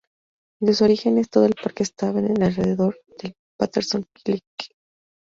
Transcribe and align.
En 0.59 0.69
sus 0.69 0.81
orígenes, 0.81 1.29
todo 1.29 1.45
el 1.45 1.53
parque 1.53 1.83
estaba 1.83 2.17
en 2.17 2.25
el 2.25 2.37
área 2.41 2.47
alrededor 2.47 2.97
del 3.21 3.35
Patterson 3.55 4.07
Creek. 4.23 4.71